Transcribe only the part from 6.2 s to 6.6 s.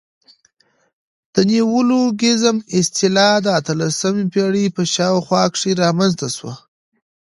ته سوه.